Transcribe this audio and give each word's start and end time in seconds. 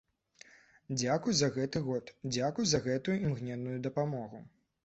Дзякуй 0.99 1.33
за 1.41 1.49
гэты 1.59 1.83
год, 1.89 2.05
дзякуй 2.33 2.65
за 2.73 2.83
гэтую 2.89 3.19
імгненную 3.27 3.77
дапамогу. 3.89 4.43